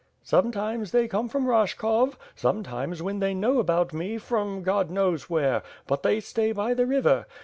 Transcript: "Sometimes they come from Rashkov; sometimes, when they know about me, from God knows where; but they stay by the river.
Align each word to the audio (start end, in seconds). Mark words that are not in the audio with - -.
"Sometimes 0.23 0.91
they 0.91 1.07
come 1.07 1.29
from 1.29 1.45
Rashkov; 1.45 2.15
sometimes, 2.33 3.03
when 3.03 3.19
they 3.19 3.35
know 3.35 3.59
about 3.59 3.93
me, 3.93 4.17
from 4.17 4.63
God 4.63 4.89
knows 4.89 5.29
where; 5.29 5.61
but 5.85 6.01
they 6.01 6.19
stay 6.19 6.51
by 6.51 6.73
the 6.73 6.87
river. 6.87 7.27